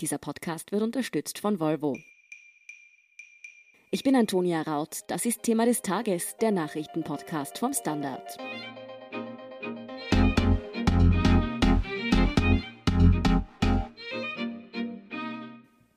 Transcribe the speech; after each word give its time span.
Dieser 0.00 0.18
Podcast 0.18 0.72
wird 0.72 0.82
unterstützt 0.82 1.38
von 1.38 1.58
Volvo. 1.58 1.96
Ich 3.90 4.02
bin 4.02 4.14
Antonia 4.14 4.60
Raut. 4.60 5.00
Das 5.08 5.24
ist 5.24 5.42
Thema 5.42 5.64
des 5.64 5.80
Tages, 5.80 6.36
der 6.38 6.50
Nachrichtenpodcast 6.50 7.56
vom 7.56 7.72
Standard. 7.72 8.36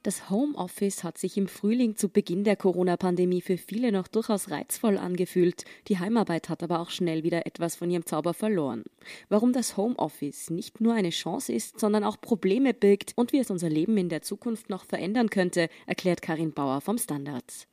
Das 0.09 0.31
Homeoffice 0.31 1.03
hat 1.03 1.19
sich 1.19 1.37
im 1.37 1.47
Frühling 1.47 1.95
zu 1.95 2.09
Beginn 2.09 2.43
der 2.43 2.55
Corona-Pandemie 2.55 3.41
für 3.41 3.57
viele 3.57 3.91
noch 3.91 4.07
durchaus 4.07 4.49
reizvoll 4.49 4.97
angefühlt. 4.97 5.65
Die 5.87 5.99
Heimarbeit 5.99 6.49
hat 6.49 6.63
aber 6.63 6.79
auch 6.79 6.89
schnell 6.89 7.21
wieder 7.21 7.45
etwas 7.45 7.75
von 7.75 7.91
ihrem 7.91 8.07
Zauber 8.07 8.33
verloren. 8.33 8.85
Warum 9.27 9.53
das 9.53 9.77
Homeoffice 9.77 10.49
nicht 10.49 10.81
nur 10.81 10.95
eine 10.95 11.11
Chance 11.11 11.53
ist, 11.53 11.79
sondern 11.79 12.03
auch 12.03 12.19
Probleme 12.19 12.73
birgt 12.73 13.13
und 13.17 13.33
wie 13.33 13.37
es 13.37 13.51
unser 13.51 13.69
Leben 13.69 13.97
in 13.97 14.09
der 14.09 14.23
Zukunft 14.23 14.71
noch 14.71 14.83
verändern 14.83 15.29
könnte, 15.29 15.69
erklärt 15.85 16.23
Karin 16.23 16.53
Bauer 16.53 16.81
vom 16.81 16.97
Standard. 16.97 17.67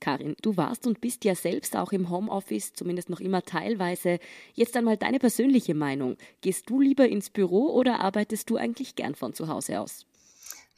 Karin, 0.00 0.36
du 0.42 0.58
warst 0.58 0.86
und 0.86 1.00
bist 1.00 1.24
ja 1.24 1.34
selbst 1.34 1.76
auch 1.76 1.92
im 1.92 2.10
Homeoffice, 2.10 2.74
zumindest 2.74 3.08
noch 3.08 3.20
immer 3.20 3.40
teilweise. 3.40 4.18
Jetzt 4.52 4.76
einmal 4.76 4.98
deine 4.98 5.18
persönliche 5.18 5.72
Meinung. 5.74 6.18
Gehst 6.42 6.68
du 6.68 6.78
lieber 6.82 7.08
ins 7.08 7.30
Büro 7.30 7.70
oder 7.72 8.00
arbeitest 8.00 8.50
du 8.50 8.56
eigentlich 8.56 8.96
gern 8.96 9.14
von 9.14 9.32
zu 9.32 9.48
Hause 9.48 9.80
aus? 9.80 10.04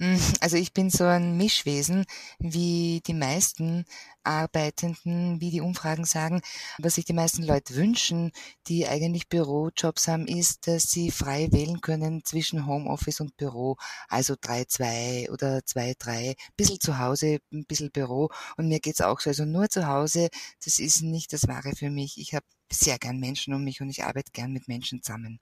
Hm, 0.02 0.18
also 0.40 0.56
ich 0.56 0.72
bin 0.72 0.90
so 0.90 1.04
ein 1.04 1.36
Mischwesen, 1.36 2.06
wie 2.40 3.02
die 3.06 3.14
meisten 3.14 3.84
Arbeitenden, 4.24 5.40
wie 5.40 5.50
die 5.52 5.60
Umfragen 5.60 6.04
sagen. 6.04 6.40
Was 6.78 6.96
sich 6.96 7.04
die 7.04 7.12
meisten 7.12 7.44
Leute 7.44 7.76
wünschen, 7.76 8.32
die 8.66 8.88
eigentlich 8.88 9.28
Bürojobs 9.28 10.08
haben, 10.08 10.26
ist, 10.26 10.66
dass 10.66 10.90
sie 10.90 11.12
frei 11.12 11.52
wählen 11.52 11.80
können 11.80 12.24
zwischen 12.24 12.66
Homeoffice 12.66 13.20
und 13.20 13.36
Büro. 13.36 13.76
Also 14.08 14.34
3-2 14.34 15.30
oder 15.30 15.62
2-3, 15.64 16.34
bisschen 16.56 16.80
zu 16.80 16.98
Hause, 16.98 17.38
ein 17.52 17.64
bisschen 17.66 17.92
Büro. 17.92 18.28
Und 18.56 18.66
mir 18.66 18.80
geht's 18.80 19.00
auch 19.02 19.20
so. 19.20 19.30
Also 19.30 19.44
nur 19.44 19.68
zu 19.68 19.86
Hause, 19.86 20.30
das 20.64 20.80
ist 20.80 21.02
nicht 21.02 21.32
das 21.32 21.46
Wahre 21.46 21.76
für 21.76 21.90
mich. 21.90 22.18
Ich 22.18 22.34
habe 22.34 22.46
sehr 22.72 22.98
gern 22.98 23.20
Menschen 23.20 23.54
um 23.54 23.62
mich 23.62 23.80
und 23.80 23.88
ich 23.88 24.02
arbeite 24.02 24.32
gern 24.32 24.52
mit 24.52 24.66
Menschen 24.66 25.00
zusammen. 25.00 25.38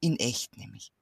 In 0.00 0.18
echt 0.18 0.58
nämlich. 0.58 0.92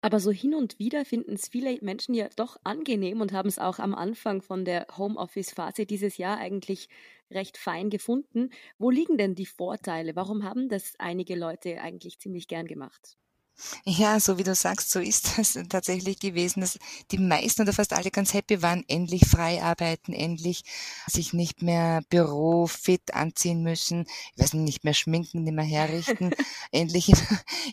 Aber 0.00 0.20
so 0.20 0.30
hin 0.30 0.54
und 0.54 0.78
wieder 0.78 1.04
finden 1.04 1.34
es 1.34 1.48
viele 1.48 1.78
Menschen 1.82 2.14
ja 2.14 2.28
doch 2.36 2.56
angenehm 2.64 3.20
und 3.20 3.32
haben 3.32 3.48
es 3.48 3.58
auch 3.58 3.78
am 3.78 3.94
Anfang 3.94 4.40
von 4.40 4.64
der 4.64 4.86
Homeoffice-Phase 4.96 5.84
dieses 5.84 6.16
Jahr 6.16 6.38
eigentlich 6.38 6.88
recht 7.30 7.58
fein 7.58 7.90
gefunden. 7.90 8.50
Wo 8.78 8.90
liegen 8.90 9.18
denn 9.18 9.34
die 9.34 9.44
Vorteile? 9.46 10.16
Warum 10.16 10.44
haben 10.44 10.68
das 10.70 10.94
einige 10.98 11.34
Leute 11.36 11.80
eigentlich 11.82 12.18
ziemlich 12.20 12.48
gern 12.48 12.66
gemacht? 12.66 13.18
Ja, 13.84 14.20
so 14.20 14.36
wie 14.36 14.42
du 14.42 14.54
sagst, 14.54 14.90
so 14.90 15.00
ist 15.00 15.38
das 15.38 15.58
tatsächlich 15.70 16.18
gewesen, 16.18 16.60
dass 16.60 16.78
die 17.10 17.18
meisten 17.18 17.62
oder 17.62 17.72
fast 17.72 17.94
alle 17.94 18.10
ganz 18.10 18.34
happy 18.34 18.60
waren, 18.62 18.84
endlich 18.86 19.26
frei 19.26 19.62
arbeiten, 19.62 20.12
endlich 20.12 20.62
sich 21.06 21.32
nicht 21.32 21.62
mehr 21.62 22.02
bürofit 22.10 23.14
anziehen 23.14 23.62
müssen, 23.62 24.06
ich 24.34 24.42
weiß 24.42 24.54
nicht, 24.54 24.84
mehr 24.84 24.94
schminken, 24.94 25.44
nicht 25.44 25.54
mehr 25.54 25.64
herrichten, 25.64 26.32
endlich 26.70 27.08
im, 27.08 27.18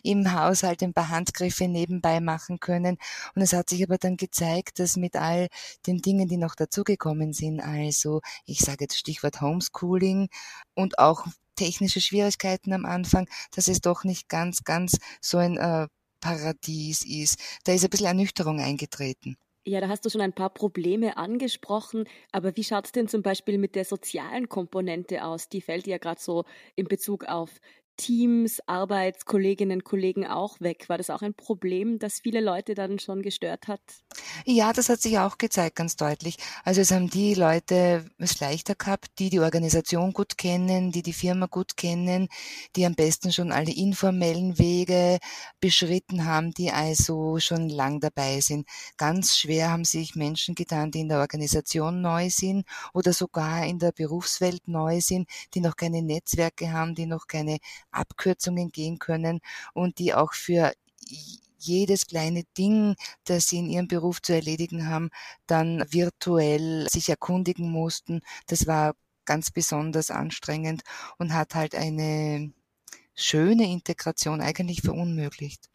im 0.02 0.32
Haushalt 0.32 0.82
ein 0.82 0.94
paar 0.94 1.10
Handgriffe 1.10 1.68
nebenbei 1.68 2.20
machen 2.20 2.60
können. 2.60 2.96
Und 3.34 3.42
es 3.42 3.52
hat 3.52 3.68
sich 3.68 3.82
aber 3.82 3.98
dann 3.98 4.16
gezeigt, 4.16 4.78
dass 4.78 4.96
mit 4.96 5.16
all 5.16 5.48
den 5.86 5.98
Dingen, 5.98 6.28
die 6.28 6.38
noch 6.38 6.54
dazugekommen 6.54 7.32
sind, 7.34 7.60
also 7.60 8.22
ich 8.46 8.60
sage 8.60 8.84
jetzt 8.84 8.98
Stichwort 8.98 9.42
Homeschooling 9.42 10.28
und 10.74 10.98
auch 10.98 11.26
technische 11.54 12.00
Schwierigkeiten 12.00 12.72
am 12.72 12.84
Anfang, 12.84 13.28
dass 13.54 13.68
es 13.68 13.80
doch 13.80 14.04
nicht 14.04 14.28
ganz, 14.28 14.64
ganz 14.64 14.98
so 15.20 15.38
ein 15.38 15.56
äh, 15.56 15.88
Paradies 16.20 17.04
ist. 17.04 17.38
Da 17.64 17.72
ist 17.72 17.84
ein 17.84 17.90
bisschen 17.90 18.06
Ernüchterung 18.06 18.60
eingetreten. 18.60 19.36
Ja, 19.66 19.80
da 19.80 19.88
hast 19.88 20.04
du 20.04 20.10
schon 20.10 20.20
ein 20.20 20.34
paar 20.34 20.50
Probleme 20.50 21.16
angesprochen, 21.16 22.04
aber 22.32 22.54
wie 22.54 22.64
schaut 22.64 22.84
es 22.84 22.92
denn 22.92 23.08
zum 23.08 23.22
Beispiel 23.22 23.56
mit 23.56 23.74
der 23.74 23.86
sozialen 23.86 24.50
Komponente 24.50 25.24
aus? 25.24 25.48
Die 25.48 25.62
fällt 25.62 25.86
ja 25.86 25.96
gerade 25.96 26.20
so 26.20 26.44
in 26.76 26.86
Bezug 26.86 27.24
auf 27.24 27.50
Teams, 27.96 28.60
Arbeitskolleginnen, 28.66 29.84
Kollegen 29.84 30.26
auch 30.26 30.60
weg? 30.60 30.88
War 30.88 30.98
das 30.98 31.10
auch 31.10 31.22
ein 31.22 31.34
Problem, 31.34 31.98
das 31.98 32.20
viele 32.20 32.40
Leute 32.40 32.74
dann 32.74 32.98
schon 32.98 33.22
gestört 33.22 33.68
hat? 33.68 33.80
Ja, 34.46 34.72
das 34.72 34.88
hat 34.88 35.00
sich 35.00 35.18
auch 35.18 35.38
gezeigt, 35.38 35.76
ganz 35.76 35.96
deutlich. 35.96 36.36
Also 36.64 36.80
es 36.80 36.90
haben 36.90 37.08
die 37.08 37.34
Leute 37.34 38.06
es 38.18 38.40
leichter 38.40 38.74
gehabt, 38.74 39.18
die 39.18 39.30
die 39.30 39.40
Organisation 39.40 40.12
gut 40.12 40.36
kennen, 40.38 40.92
die 40.92 41.02
die 41.02 41.12
Firma 41.12 41.46
gut 41.46 41.76
kennen, 41.76 42.28
die 42.76 42.86
am 42.86 42.94
besten 42.94 43.32
schon 43.32 43.52
alle 43.52 43.72
informellen 43.72 44.58
Wege 44.58 45.18
beschritten 45.60 46.24
haben, 46.26 46.52
die 46.52 46.70
also 46.70 47.38
schon 47.38 47.68
lang 47.68 48.00
dabei 48.00 48.40
sind. 48.40 48.68
Ganz 48.96 49.36
schwer 49.36 49.70
haben 49.70 49.84
sich 49.84 50.14
Menschen 50.14 50.54
getan, 50.54 50.90
die 50.90 51.00
in 51.00 51.08
der 51.08 51.20
Organisation 51.20 52.00
neu 52.00 52.30
sind 52.30 52.66
oder 52.92 53.12
sogar 53.12 53.66
in 53.66 53.78
der 53.78 53.92
Berufswelt 53.92 54.68
neu 54.68 55.00
sind, 55.00 55.28
die 55.54 55.60
noch 55.60 55.76
keine 55.76 56.02
Netzwerke 56.02 56.72
haben, 56.72 56.94
die 56.94 57.06
noch 57.06 57.26
keine 57.26 57.58
Abkürzungen 57.94 58.70
gehen 58.72 58.98
können 58.98 59.40
und 59.74 59.98
die 59.98 60.14
auch 60.14 60.32
für 60.34 60.72
jedes 61.58 62.06
kleine 62.06 62.44
Ding, 62.58 62.96
das 63.24 63.48
sie 63.48 63.58
in 63.58 63.66
ihrem 63.70 63.88
Beruf 63.88 64.20
zu 64.22 64.34
erledigen 64.34 64.86
haben, 64.88 65.10
dann 65.46 65.84
virtuell 65.90 66.86
sich 66.90 67.08
erkundigen 67.08 67.70
mussten. 67.70 68.20
Das 68.46 68.66
war 68.66 68.94
ganz 69.24 69.50
besonders 69.50 70.10
anstrengend 70.10 70.82
und 71.18 71.32
hat 71.32 71.54
halt 71.54 71.74
eine 71.74 72.52
schöne 73.14 73.70
Integration 73.70 74.40
eigentlich 74.40 74.82
verunmöglicht. 74.82 75.70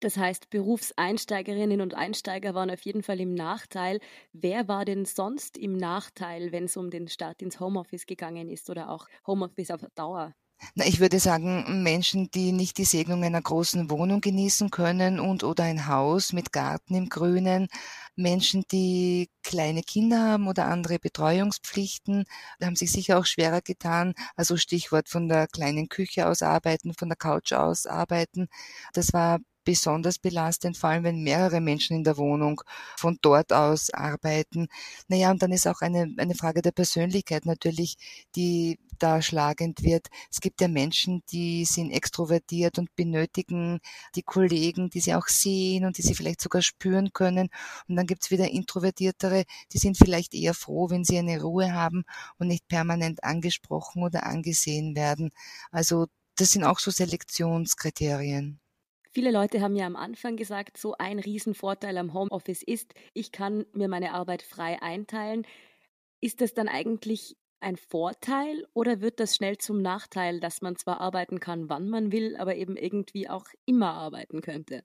Das 0.00 0.16
heißt, 0.18 0.48
Berufseinsteigerinnen 0.50 1.80
und 1.82 1.94
Einsteiger 1.94 2.54
waren 2.54 2.70
auf 2.70 2.80
jeden 2.82 3.02
Fall 3.02 3.20
im 3.20 3.34
Nachteil. 3.34 4.00
Wer 4.32 4.68
war 4.68 4.84
denn 4.86 5.04
sonst 5.06 5.56
im 5.58 5.76
Nachteil, 5.76 6.50
wenn 6.52 6.64
es 6.64 6.76
um 6.78 6.90
den 6.90 7.08
Start 7.08 7.40
ins 7.42 7.60
Homeoffice 7.60 8.06
gegangen 8.06 8.48
ist 8.50 8.68
oder 8.70 8.90
auch 8.90 9.06
Homeoffice 9.26 9.70
auf 9.70 9.82
Dauer? 9.94 10.34
Na, 10.74 10.84
ich 10.86 11.00
würde 11.00 11.20
sagen, 11.20 11.82
Menschen, 11.82 12.30
die 12.30 12.52
nicht 12.52 12.78
die 12.78 12.84
Segnung 12.84 13.22
einer 13.24 13.42
großen 13.42 13.90
Wohnung 13.90 14.20
genießen 14.20 14.70
können 14.70 15.20
und 15.20 15.44
oder 15.44 15.64
ein 15.64 15.86
Haus 15.86 16.32
mit 16.32 16.52
Garten 16.52 16.94
im 16.94 17.08
Grünen, 17.08 17.68
Menschen, 18.14 18.64
die 18.72 19.28
kleine 19.42 19.82
Kinder 19.82 20.18
haben 20.20 20.48
oder 20.48 20.66
andere 20.66 20.98
Betreuungspflichten, 20.98 22.24
haben 22.62 22.76
sich 22.76 22.90
sicher 22.90 23.18
auch 23.18 23.26
schwerer 23.26 23.60
getan. 23.60 24.14
Also 24.34 24.56
Stichwort 24.56 25.08
von 25.10 25.28
der 25.28 25.46
kleinen 25.46 25.88
Küche 25.88 26.26
aus 26.26 26.40
arbeiten, 26.42 26.94
von 26.94 27.08
der 27.08 27.16
Couch 27.16 27.52
aus 27.52 27.86
arbeiten. 27.86 28.48
Das 28.94 29.12
war 29.12 29.38
besonders 29.66 30.18
belastend, 30.18 30.78
vor 30.78 30.90
allem 30.90 31.04
wenn 31.04 31.22
mehrere 31.22 31.60
Menschen 31.60 31.96
in 31.96 32.04
der 32.04 32.16
Wohnung 32.16 32.62
von 32.96 33.18
dort 33.20 33.52
aus 33.52 33.90
arbeiten. 33.90 34.68
Naja, 35.08 35.30
und 35.30 35.42
dann 35.42 35.52
ist 35.52 35.66
auch 35.66 35.82
eine, 35.82 36.14
eine 36.16 36.34
Frage 36.34 36.62
der 36.62 36.72
Persönlichkeit 36.72 37.44
natürlich, 37.44 37.98
die 38.34 38.78
da 38.98 39.20
schlagend 39.20 39.82
wird. 39.82 40.06
Es 40.30 40.40
gibt 40.40 40.60
ja 40.60 40.68
Menschen, 40.68 41.22
die 41.30 41.64
sind 41.66 41.90
extrovertiert 41.90 42.78
und 42.78 42.94
benötigen 42.96 43.80
die 44.14 44.22
Kollegen, 44.22 44.88
die 44.88 45.00
sie 45.00 45.14
auch 45.14 45.26
sehen 45.26 45.84
und 45.84 45.98
die 45.98 46.02
sie 46.02 46.14
vielleicht 46.14 46.40
sogar 46.40 46.62
spüren 46.62 47.12
können. 47.12 47.48
Und 47.88 47.96
dann 47.96 48.06
gibt's 48.06 48.30
wieder 48.30 48.48
Introvertiertere, 48.48 49.44
die 49.72 49.78
sind 49.78 49.98
vielleicht 49.98 50.32
eher 50.34 50.54
froh, 50.54 50.88
wenn 50.90 51.04
sie 51.04 51.18
eine 51.18 51.42
Ruhe 51.42 51.72
haben 51.74 52.04
und 52.38 52.48
nicht 52.48 52.68
permanent 52.68 53.24
angesprochen 53.24 54.02
oder 54.02 54.24
angesehen 54.24 54.96
werden. 54.96 55.30
Also 55.70 56.06
das 56.36 56.52
sind 56.52 56.64
auch 56.64 56.78
so 56.78 56.90
Selektionskriterien. 56.90 58.60
Viele 59.16 59.30
Leute 59.30 59.62
haben 59.62 59.74
ja 59.76 59.86
am 59.86 59.96
Anfang 59.96 60.36
gesagt, 60.36 60.76
so 60.76 60.94
ein 60.98 61.18
Riesenvorteil 61.18 61.96
am 61.96 62.12
Homeoffice 62.12 62.62
ist, 62.62 62.92
ich 63.14 63.32
kann 63.32 63.64
mir 63.72 63.88
meine 63.88 64.12
Arbeit 64.12 64.42
frei 64.42 64.82
einteilen. 64.82 65.46
Ist 66.20 66.42
das 66.42 66.52
dann 66.52 66.68
eigentlich 66.68 67.34
ein 67.60 67.78
Vorteil 67.78 68.66
oder 68.74 69.00
wird 69.00 69.18
das 69.18 69.34
schnell 69.34 69.56
zum 69.56 69.80
Nachteil, 69.80 70.38
dass 70.38 70.60
man 70.60 70.76
zwar 70.76 71.00
arbeiten 71.00 71.40
kann, 71.40 71.70
wann 71.70 71.88
man 71.88 72.12
will, 72.12 72.36
aber 72.36 72.56
eben 72.56 72.76
irgendwie 72.76 73.26
auch 73.26 73.46
immer 73.64 73.94
arbeiten 73.94 74.42
könnte? 74.42 74.82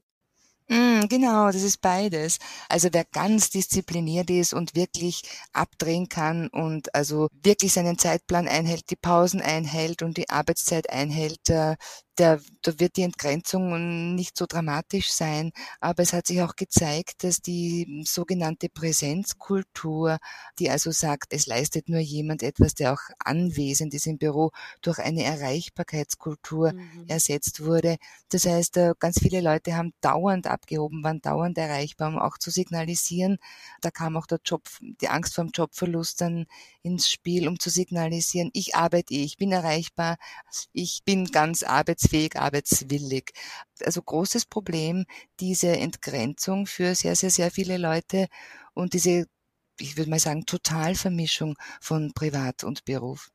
Mm, 0.69 1.07
genau, 1.09 1.47
das 1.47 1.63
ist 1.63 1.81
beides. 1.81 2.37
Also 2.69 2.87
wer 2.93 3.03
ganz 3.03 3.49
diszipliniert 3.49 4.29
ist 4.29 4.53
und 4.53 4.73
wirklich 4.73 5.23
abdrehen 5.51 6.07
kann 6.07 6.47
und 6.47 6.95
also 6.95 7.27
wirklich 7.43 7.73
seinen 7.73 7.97
Zeitplan 7.97 8.47
einhält, 8.47 8.89
die 8.89 8.95
Pausen 8.95 9.41
einhält 9.41 10.01
und 10.01 10.15
die 10.15 10.29
Arbeitszeit 10.29 10.89
einhält, 10.89 11.49
äh, 11.49 11.75
da 12.15 12.39
wird 12.65 12.97
die 12.97 13.03
Entgrenzung 13.03 14.15
nicht 14.15 14.37
so 14.37 14.45
dramatisch 14.45 15.11
sein. 15.11 15.51
Aber 15.79 16.03
es 16.03 16.13
hat 16.13 16.27
sich 16.27 16.41
auch 16.41 16.55
gezeigt, 16.55 17.23
dass 17.23 17.41
die 17.41 18.03
sogenannte 18.05 18.69
Präsenzkultur, 18.69 20.17
die 20.59 20.69
also 20.69 20.91
sagt, 20.91 21.33
es 21.33 21.47
leistet 21.47 21.89
nur 21.89 21.99
jemand 21.99 22.43
etwas, 22.43 22.75
der 22.75 22.93
auch 22.93 23.01
anwesend 23.19 23.93
ist 23.93 24.07
im 24.07 24.17
Büro, 24.17 24.51
durch 24.81 24.99
eine 24.99 25.23
Erreichbarkeitskultur 25.23 26.73
mhm. 26.73 27.05
ersetzt 27.07 27.63
wurde. 27.63 27.97
Das 28.29 28.45
heißt, 28.45 28.77
äh, 28.77 28.93
ganz 28.99 29.19
viele 29.19 29.41
Leute 29.41 29.75
haben 29.75 29.93
dauernd 30.01 30.47
abgehoben, 30.47 31.03
waren 31.03 31.21
dauernd 31.21 31.57
erreichbar, 31.57 32.09
um 32.09 32.19
auch 32.19 32.37
zu 32.37 32.51
signalisieren. 32.51 33.37
Da 33.79 33.89
kam 33.89 34.17
auch 34.17 34.27
der 34.27 34.39
Job, 34.43 34.63
die 34.81 35.07
Angst 35.07 35.35
vor 35.35 35.45
dem 35.45 35.51
Jobverlust 35.51 36.21
dann 36.21 36.45
ins 36.83 37.09
Spiel, 37.09 37.47
um 37.47 37.59
zu 37.59 37.69
signalisieren, 37.69 38.49
ich 38.53 38.75
arbeite, 38.75 39.13
ich 39.13 39.37
bin 39.37 39.51
erreichbar, 39.51 40.17
ich 40.73 41.01
bin 41.05 41.25
ganz 41.25 41.63
arbeitsfähig 41.63 42.00
arbeitsfähig, 42.01 42.35
arbeitswillig. 42.35 43.31
Also 43.83 44.01
großes 44.01 44.45
Problem, 44.45 45.05
diese 45.39 45.69
Entgrenzung 45.69 46.65
für 46.65 46.95
sehr, 46.95 47.15
sehr, 47.15 47.29
sehr 47.29 47.51
viele 47.51 47.77
Leute 47.77 48.27
und 48.73 48.93
diese, 48.93 49.25
ich 49.79 49.97
würde 49.97 50.09
mal 50.09 50.19
sagen, 50.19 50.45
Totalvermischung 50.45 51.55
von 51.79 52.11
Privat 52.13 52.63
und 52.63 52.85
Beruf. 52.85 53.29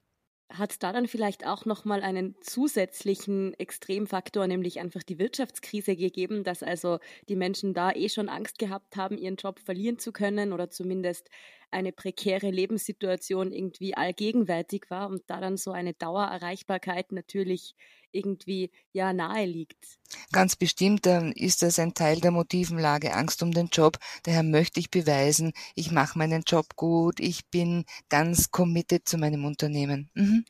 Hat 0.48 0.70
es 0.70 0.78
da 0.78 0.92
dann 0.92 1.08
vielleicht 1.08 1.44
auch 1.44 1.64
nochmal 1.64 2.02
einen 2.02 2.36
zusätzlichen 2.40 3.52
Extremfaktor, 3.54 4.46
nämlich 4.46 4.78
einfach 4.78 5.02
die 5.02 5.18
Wirtschaftskrise 5.18 5.96
gegeben, 5.96 6.44
dass 6.44 6.62
also 6.62 7.00
die 7.28 7.34
Menschen 7.34 7.74
da 7.74 7.90
eh 7.90 8.08
schon 8.08 8.28
Angst 8.28 8.58
gehabt 8.58 8.94
haben, 8.94 9.18
ihren 9.18 9.34
Job 9.34 9.58
verlieren 9.58 9.98
zu 9.98 10.12
können 10.12 10.52
oder 10.52 10.70
zumindest 10.70 11.30
eine 11.72 11.90
prekäre 11.90 12.50
Lebenssituation 12.50 13.50
irgendwie 13.50 13.96
allgegenwärtig 13.96 14.84
war 14.88 15.08
und 15.08 15.22
da 15.26 15.40
dann 15.40 15.56
so 15.56 15.72
eine 15.72 15.94
Dauererreichbarkeit 15.94 17.10
natürlich 17.10 17.74
irgendwie 18.16 18.70
ja 18.92 19.12
nahe 19.12 19.44
liegt. 19.46 19.98
Ganz 20.32 20.56
bestimmt 20.56 21.06
dann 21.06 21.32
ist 21.32 21.62
das 21.62 21.78
ein 21.78 21.94
Teil 21.94 22.20
der 22.20 22.30
Motivenlage, 22.30 23.14
Angst 23.14 23.42
um 23.42 23.52
den 23.52 23.68
Job. 23.68 23.98
Daher 24.24 24.42
möchte 24.42 24.80
ich 24.80 24.90
beweisen, 24.90 25.52
ich 25.74 25.90
mache 25.90 26.18
meinen 26.18 26.42
Job 26.46 26.76
gut, 26.76 27.20
ich 27.20 27.46
bin 27.50 27.84
ganz 28.08 28.50
committed 28.50 29.08
zu 29.08 29.18
meinem 29.18 29.44
Unternehmen. 29.44 30.10
Mhm. 30.14 30.44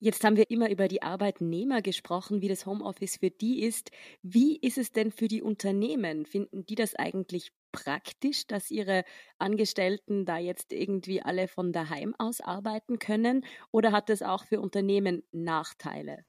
Jetzt 0.00 0.24
haben 0.24 0.36
wir 0.36 0.50
immer 0.50 0.68
über 0.68 0.88
die 0.88 1.02
Arbeitnehmer 1.02 1.80
gesprochen, 1.80 2.40
wie 2.40 2.48
das 2.48 2.66
Homeoffice 2.66 3.18
für 3.18 3.30
die 3.30 3.62
ist. 3.62 3.92
Wie 4.20 4.56
ist 4.56 4.76
es 4.76 4.90
denn 4.90 5.12
für 5.12 5.28
die 5.28 5.42
Unternehmen? 5.42 6.26
Finden 6.26 6.66
die 6.66 6.74
das 6.74 6.96
eigentlich 6.96 7.52
praktisch, 7.72 8.46
dass 8.46 8.70
ihre 8.70 9.04
Angestellten 9.38 10.24
da 10.24 10.38
jetzt 10.38 10.72
irgendwie 10.72 11.22
alle 11.22 11.48
von 11.48 11.72
daheim 11.72 12.14
aus 12.18 12.40
arbeiten 12.40 12.98
können? 12.98 13.44
Oder 13.70 13.92
hat 13.92 14.08
das 14.08 14.22
auch 14.22 14.44
für 14.44 14.60
Unternehmen 14.60 15.22
Nachteile? 15.32 16.24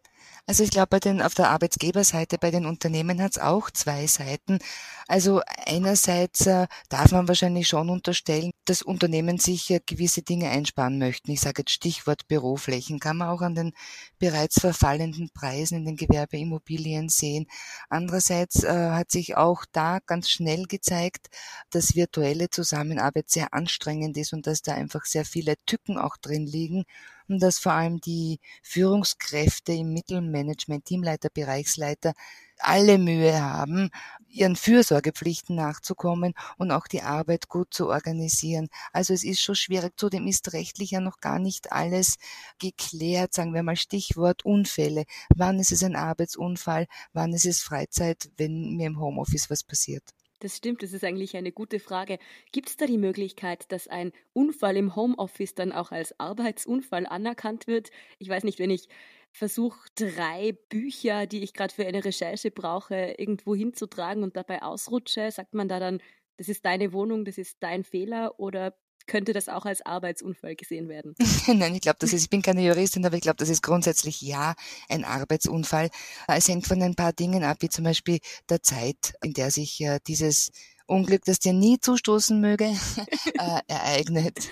Also 0.45 0.63
ich 0.63 0.71
glaube, 0.71 0.99
auf 1.23 1.35
der 1.35 1.49
Arbeitgeberseite, 1.49 2.37
bei 2.37 2.51
den 2.51 2.65
Unternehmen 2.65 3.21
hat 3.21 3.33
es 3.33 3.41
auch 3.41 3.69
zwei 3.71 4.07
Seiten. 4.07 4.59
Also 5.07 5.41
einerseits 5.65 6.45
äh, 6.47 6.67
darf 6.89 7.11
man 7.11 7.27
wahrscheinlich 7.27 7.67
schon 7.67 7.89
unterstellen, 7.89 8.51
dass 8.65 8.81
Unternehmen 8.81 9.37
sich 9.37 9.69
äh, 9.69 9.79
gewisse 9.85 10.21
Dinge 10.21 10.49
einsparen 10.49 10.97
möchten. 10.97 11.31
Ich 11.31 11.41
sage 11.41 11.61
jetzt 11.61 11.71
Stichwort 11.71 12.27
Büroflächen, 12.27 12.99
kann 12.99 13.17
man 13.17 13.29
auch 13.29 13.41
an 13.41 13.55
den 13.55 13.73
bereits 14.19 14.59
verfallenden 14.59 15.29
Preisen 15.33 15.77
in 15.79 15.85
den 15.85 15.95
Gewerbeimmobilien 15.95 17.09
sehen. 17.09 17.47
Andererseits 17.89 18.63
äh, 18.63 18.89
hat 18.91 19.11
sich 19.11 19.37
auch 19.37 19.65
da 19.71 19.99
ganz 20.05 20.29
schnell 20.29 20.63
gezeigt, 20.63 21.29
dass 21.69 21.95
virtuelle 21.95 22.49
Zusammenarbeit 22.49 23.29
sehr 23.29 23.53
anstrengend 23.53 24.17
ist 24.17 24.33
und 24.33 24.47
dass 24.47 24.61
da 24.61 24.73
einfach 24.73 25.05
sehr 25.05 25.25
viele 25.25 25.55
Tücken 25.65 25.97
auch 25.97 26.17
drin 26.17 26.45
liegen 26.45 26.85
und 27.27 27.41
dass 27.41 27.59
vor 27.59 27.73
allem 27.73 27.99
die 27.99 28.39
Führungskräfte 28.61 29.73
im 29.73 29.93
Mittelmanagement, 29.93 30.85
Teamleiter, 30.85 31.29
Bereichsleiter, 31.29 32.13
alle 32.59 32.97
Mühe 32.97 33.41
haben, 33.41 33.89
ihren 34.29 34.55
Fürsorgepflichten 34.55 35.55
nachzukommen 35.55 36.33
und 36.57 36.71
auch 36.71 36.87
die 36.87 37.01
Arbeit 37.01 37.49
gut 37.49 37.73
zu 37.73 37.89
organisieren. 37.89 38.69
Also 38.91 39.13
es 39.13 39.23
ist 39.23 39.41
schon 39.41 39.55
schwierig. 39.55 39.93
Zudem 39.97 40.27
ist 40.27 40.53
rechtlich 40.53 40.91
ja 40.91 40.99
noch 40.99 41.19
gar 41.19 41.39
nicht 41.39 41.71
alles 41.71 42.15
geklärt. 42.59 43.33
Sagen 43.33 43.53
wir 43.53 43.63
mal 43.63 43.75
Stichwort 43.75 44.45
Unfälle. 44.45 45.05
Wann 45.35 45.59
ist 45.59 45.71
es 45.71 45.83
ein 45.83 45.95
Arbeitsunfall? 45.95 46.87
Wann 47.13 47.33
ist 47.33 47.45
es 47.45 47.61
Freizeit, 47.61 48.29
wenn 48.37 48.75
mir 48.75 48.87
im 48.87 48.99
Homeoffice 48.99 49.49
was 49.49 49.63
passiert? 49.63 50.03
Das 50.43 50.57
stimmt, 50.57 50.83
das 50.83 50.91
ist 50.91 51.05
eigentlich 51.05 51.37
eine 51.37 51.53
gute 51.53 51.79
Frage. 51.79 52.19
Gibt 52.51 52.67
es 52.67 52.75
da 52.75 52.85
die 52.85 52.97
Möglichkeit, 52.97 53.71
dass 53.71 53.87
ein 53.87 54.11
Unfall 54.33 54.75
im 54.75 54.93
Homeoffice 54.93 55.55
dann 55.55 55.71
auch 55.71 55.93
als 55.93 56.19
Arbeitsunfall 56.19 57.05
anerkannt 57.05 57.65
wird? 57.65 57.91
Ich 58.19 58.27
weiß 58.27 58.43
nicht, 58.43 58.59
wenn 58.59 58.69
ich 58.69 58.89
versuche, 59.31 59.87
drei 59.95 60.51
Bücher, 60.67 61.27
die 61.27 61.43
ich 61.43 61.53
gerade 61.53 61.73
für 61.73 61.87
eine 61.87 62.03
Recherche 62.03 62.51
brauche, 62.51 63.15
irgendwo 63.17 63.55
hinzutragen 63.55 64.21
und 64.21 64.35
dabei 64.35 64.63
ausrutsche, 64.63 65.31
sagt 65.31 65.53
man 65.53 65.69
da 65.69 65.79
dann, 65.79 66.01
das 66.35 66.49
ist 66.49 66.65
deine 66.65 66.91
Wohnung, 66.91 67.23
das 67.23 67.37
ist 67.37 67.63
dein 67.63 67.85
Fehler 67.85 68.37
oder 68.37 68.75
könnte 69.07 69.33
das 69.33 69.49
auch 69.49 69.65
als 69.65 69.85
Arbeitsunfall 69.85 70.55
gesehen 70.55 70.87
werden? 70.89 71.15
Nein, 71.47 71.75
ich 71.75 71.81
glaube, 71.81 71.97
das 71.99 72.13
ist, 72.13 72.23
ich 72.23 72.29
bin 72.29 72.41
keine 72.41 72.65
Juristin, 72.65 73.05
aber 73.05 73.15
ich 73.15 73.21
glaube, 73.21 73.37
das 73.37 73.49
ist 73.49 73.63
grundsätzlich 73.63 74.21
ja 74.21 74.55
ein 74.89 75.03
Arbeitsunfall. 75.03 75.89
Es 76.27 76.47
hängt 76.47 76.67
von 76.67 76.81
ein 76.81 76.95
paar 76.95 77.13
Dingen 77.13 77.43
ab, 77.43 77.57
wie 77.61 77.69
zum 77.69 77.83
Beispiel 77.83 78.19
der 78.49 78.61
Zeit, 78.61 79.13
in 79.23 79.33
der 79.33 79.51
sich 79.51 79.81
äh, 79.81 79.99
dieses 80.07 80.51
Unglück, 80.87 81.23
das 81.25 81.39
dir 81.39 81.53
nie 81.53 81.79
zustoßen 81.79 82.39
möge, 82.39 82.65
äh, 83.39 83.61
ereignet. 83.67 84.49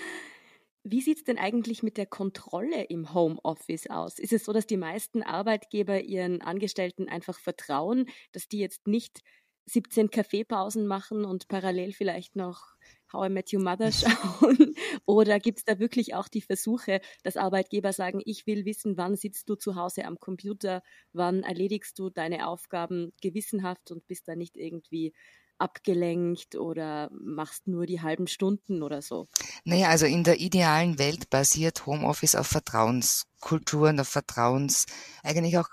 Wie 0.83 1.01
sieht 1.01 1.17
es 1.19 1.23
denn 1.23 1.37
eigentlich 1.37 1.83
mit 1.83 1.97
der 1.97 2.07
Kontrolle 2.07 2.85
im 2.85 3.13
Homeoffice 3.13 3.87
aus? 3.87 4.17
Ist 4.17 4.33
es 4.33 4.45
so, 4.45 4.53
dass 4.53 4.65
die 4.65 4.77
meisten 4.77 5.21
Arbeitgeber 5.21 6.01
ihren 6.01 6.41
Angestellten 6.41 7.07
einfach 7.07 7.39
vertrauen, 7.39 8.07
dass 8.31 8.47
die 8.47 8.57
jetzt 8.57 8.87
nicht 8.87 9.21
17 9.65 10.09
Kaffeepausen 10.09 10.87
machen 10.87 11.23
und 11.23 11.47
parallel 11.47 11.93
vielleicht 11.93 12.35
noch 12.35 12.75
How 13.11 13.27
I 13.27 13.29
Met 13.29 13.53
Your 13.53 13.61
Mother 13.61 13.91
schauen? 13.91 14.75
Oder 15.05 15.39
gibt 15.39 15.59
es 15.59 15.65
da 15.65 15.79
wirklich 15.79 16.15
auch 16.15 16.27
die 16.27 16.41
Versuche, 16.41 17.01
dass 17.23 17.37
Arbeitgeber 17.37 17.93
sagen, 17.93 18.21
ich 18.25 18.47
will 18.47 18.65
wissen, 18.65 18.97
wann 18.97 19.15
sitzt 19.15 19.49
du 19.49 19.55
zu 19.55 19.75
Hause 19.75 20.05
am 20.05 20.19
Computer, 20.19 20.81
wann 21.13 21.43
erledigst 21.43 21.97
du 21.99 22.09
deine 22.09 22.47
Aufgaben 22.47 23.13
gewissenhaft 23.21 23.91
und 23.91 24.07
bist 24.07 24.27
da 24.27 24.35
nicht 24.35 24.57
irgendwie 24.57 25.13
abgelenkt 25.61 26.55
oder 26.55 27.09
machst 27.13 27.67
nur 27.67 27.85
die 27.85 28.01
halben 28.01 28.27
Stunden 28.27 28.81
oder 28.81 29.01
so? 29.01 29.27
Naja, 29.63 29.89
also 29.89 30.07
in 30.07 30.23
der 30.23 30.39
idealen 30.39 30.97
Welt 30.97 31.29
basiert 31.29 31.85
Homeoffice 31.85 32.35
auf 32.35 32.47
Vertrauenskulturen, 32.47 33.99
auf 33.99 34.07
Vertrauens, 34.07 34.87
eigentlich 35.23 35.57
auch 35.59 35.69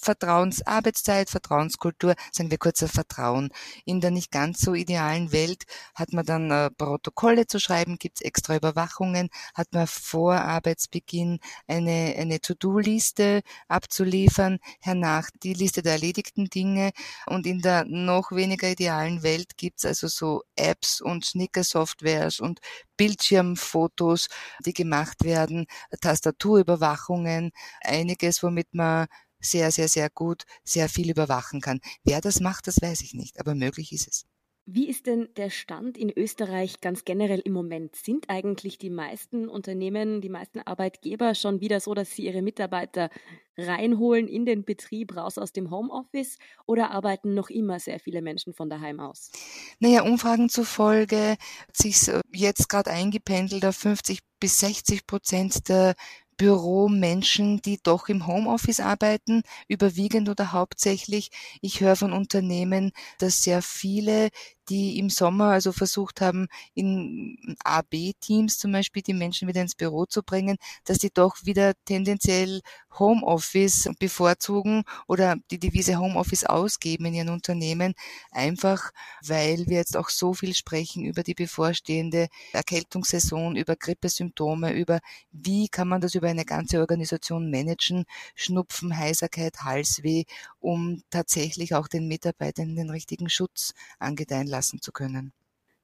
Vertrauensarbeitszeit, 0.00 1.30
Vertrauenskultur, 1.30 2.14
sagen 2.32 2.50
wir 2.50 2.58
kurz 2.58 2.84
Vertrauen. 2.84 3.50
In 3.84 4.00
der 4.00 4.10
nicht 4.10 4.30
ganz 4.30 4.60
so 4.60 4.74
idealen 4.74 5.32
Welt 5.32 5.64
hat 5.94 6.12
man 6.12 6.24
dann 6.24 6.50
äh, 6.50 6.70
Protokolle 6.70 7.46
zu 7.46 7.58
schreiben, 7.58 7.98
gibt's 7.98 8.20
extra 8.20 8.56
Überwachungen, 8.56 9.28
hat 9.54 9.72
man 9.72 9.86
vor 9.86 10.34
Arbeitsbeginn 10.34 11.40
eine, 11.66 12.14
eine 12.16 12.40
To-Do-Liste 12.40 13.42
abzuliefern, 13.68 14.58
hernach 14.80 15.30
die 15.42 15.54
Liste 15.54 15.82
der 15.82 15.92
erledigten 15.92 16.46
Dinge 16.46 16.92
und 17.26 17.46
in 17.46 17.60
der 17.60 17.84
noch 17.84 18.32
weniger 18.32 18.70
idealen 18.70 19.22
Welt 19.22 19.56
gibt's 19.56 19.84
also 19.84 20.08
so 20.08 20.42
Apps 20.56 21.00
und 21.00 21.24
Snicker-Softwares 21.24 22.40
und 22.40 22.60
Bildschirmfotos, 23.00 24.28
die 24.66 24.74
gemacht 24.74 25.24
werden, 25.24 25.66
Tastaturüberwachungen, 26.02 27.50
einiges, 27.82 28.42
womit 28.42 28.68
man 28.74 29.06
sehr, 29.40 29.70
sehr, 29.72 29.88
sehr 29.88 30.10
gut 30.10 30.44
sehr 30.64 30.88
viel 30.90 31.10
überwachen 31.10 31.60
kann. 31.62 31.80
Wer 32.04 32.20
das 32.20 32.40
macht, 32.40 32.66
das 32.66 32.76
weiß 32.82 33.00
ich 33.02 33.14
nicht, 33.14 33.40
aber 33.40 33.54
möglich 33.54 33.92
ist 33.92 34.08
es. 34.08 34.24
Wie 34.66 34.88
ist 34.88 35.06
denn 35.06 35.28
der 35.36 35.50
Stand 35.50 35.98
in 35.98 36.10
Österreich 36.16 36.80
ganz 36.80 37.04
generell 37.04 37.40
im 37.40 37.52
Moment? 37.52 37.96
Sind 37.96 38.30
eigentlich 38.30 38.78
die 38.78 38.90
meisten 38.90 39.48
Unternehmen, 39.48 40.20
die 40.20 40.28
meisten 40.28 40.60
Arbeitgeber 40.60 41.34
schon 41.34 41.60
wieder 41.60 41.80
so, 41.80 41.94
dass 41.94 42.12
sie 42.12 42.26
ihre 42.26 42.42
Mitarbeiter 42.42 43.10
reinholen 43.56 44.28
in 44.28 44.46
den 44.46 44.64
Betrieb, 44.64 45.16
raus 45.16 45.38
aus 45.38 45.52
dem 45.52 45.70
Homeoffice 45.70 46.38
oder 46.66 46.90
arbeiten 46.90 47.34
noch 47.34 47.50
immer 47.50 47.80
sehr 47.80 47.98
viele 47.98 48.22
Menschen 48.22 48.54
von 48.54 48.70
daheim 48.70 49.00
aus? 49.00 49.32
Naja, 49.80 50.02
Umfragen 50.02 50.48
zufolge 50.48 51.32
hat 51.32 51.76
sich 51.76 52.10
jetzt 52.32 52.68
gerade 52.68 52.90
eingependelt 52.90 53.64
auf 53.64 53.76
50 53.76 54.20
bis 54.38 54.58
60 54.60 55.06
Prozent 55.06 55.68
der 55.68 55.94
Büromenschen, 56.40 57.60
die 57.60 57.78
doch 57.82 58.08
im 58.08 58.26
Homeoffice 58.26 58.80
arbeiten, 58.80 59.42
überwiegend 59.68 60.30
oder 60.30 60.52
hauptsächlich. 60.52 61.30
Ich 61.60 61.82
höre 61.82 61.96
von 61.96 62.14
Unternehmen, 62.14 62.92
dass 63.18 63.42
sehr 63.42 63.60
viele 63.60 64.30
die 64.70 64.98
im 64.98 65.10
Sommer 65.10 65.46
also 65.46 65.72
versucht 65.72 66.20
haben, 66.20 66.46
in 66.74 67.56
A-B-Teams 67.64 68.56
zum 68.58 68.70
Beispiel 68.72 69.02
die 69.02 69.14
Menschen 69.14 69.48
wieder 69.48 69.60
ins 69.60 69.74
Büro 69.74 70.06
zu 70.06 70.22
bringen, 70.22 70.56
dass 70.84 70.98
die 70.98 71.10
doch 71.12 71.36
wieder 71.44 71.74
tendenziell 71.84 72.60
Homeoffice 72.98 73.90
bevorzugen 73.98 74.84
oder 75.08 75.36
die 75.50 75.58
Devise 75.58 75.98
Homeoffice 75.98 76.44
ausgeben 76.44 77.06
in 77.06 77.14
ihren 77.14 77.28
Unternehmen, 77.30 77.94
einfach 78.30 78.90
weil 79.24 79.66
wir 79.66 79.78
jetzt 79.78 79.96
auch 79.96 80.08
so 80.08 80.34
viel 80.34 80.54
sprechen 80.54 81.04
über 81.04 81.22
die 81.24 81.34
bevorstehende 81.34 82.28
Erkältungssaison, 82.52 83.56
über 83.56 83.74
Grippesymptome, 83.74 84.72
über 84.72 85.00
wie 85.32 85.68
kann 85.68 85.88
man 85.88 86.00
das 86.00 86.14
über 86.14 86.28
eine 86.28 86.44
ganze 86.44 86.78
Organisation 86.78 87.50
managen, 87.50 88.04
Schnupfen, 88.36 88.96
Heiserkeit, 88.96 89.62
Halsweh, 89.62 90.24
um 90.60 91.02
tatsächlich 91.10 91.74
auch 91.74 91.88
den 91.88 92.06
Mitarbeitern 92.06 92.76
den 92.76 92.90
richtigen 92.90 93.28
Schutz 93.28 93.74
angedeihen 93.98 94.46
lassen 94.46 94.59
lassen 94.60 94.82
zu 94.82 94.92
können. 94.92 95.32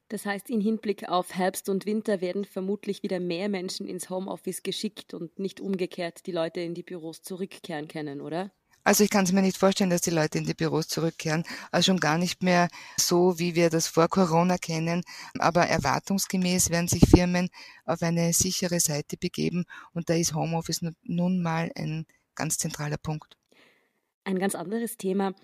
Das 0.09 0.27
heißt, 0.27 0.51
in 0.51 0.61
Hinblick 0.61 1.09
auf 1.09 1.35
Herbst 1.35 1.69
und 1.69 1.87
Winter 1.87 2.21
werden 2.21 2.45
vermutlich 2.45 3.03
wieder 3.03 3.19
mehr 3.19 3.49
Menschen 3.49 3.89
ins 3.89 4.11
Homeoffice 4.11 4.63
geschickt 4.63 5.15
und 5.15 5.39
nicht 5.39 5.61
umgekehrt 5.61 6.27
die 6.27 6.33
Leute 6.33 6.61
in 6.61 6.75
die 6.75 6.85
Büros 6.85 7.23
zurückkehren 7.23 7.89
können, 7.89 8.21
oder? 8.21 8.53
Also 8.85 9.03
ich 9.03 9.11
kann 9.11 9.25
es 9.25 9.33
mir 9.33 9.43
nicht 9.43 9.57
vorstellen, 9.57 9.91
dass 9.91 10.03
die 10.03 10.11
Leute 10.11 10.39
in 10.39 10.45
die 10.45 10.55
Büros 10.55 10.87
zurückkehren. 10.87 11.43
Also 11.73 11.87
schon 11.87 11.99
gar 11.99 12.19
nicht 12.19 12.45
mehr 12.45 12.69
so, 12.97 13.37
wie 13.41 13.57
wir 13.57 13.69
das 13.69 13.89
vor 13.89 14.07
Corona 14.07 14.59
kennen. 14.59 15.03
Aber 15.41 15.63
erwartungsgemäß 15.63 16.71
werden 16.71 16.87
sich 16.87 17.03
Firmen 17.11 17.49
auf 17.85 18.03
eine 18.03 18.33
sichere 18.33 18.79
Seite 18.79 19.17
begeben 19.17 19.65
und 19.93 20.09
da 20.09 20.15
ist 20.15 20.35
Homeoffice 20.35 20.83
nun 21.03 21.43
mal 21.43 21.73
ein 21.75 22.07
ganz 22.37 22.59
zentraler 22.59 22.99
Punkt. 22.99 23.37
Ein 24.23 24.39
ganz 24.39 24.55
anderes 24.55 24.97
Thema. 24.97 25.35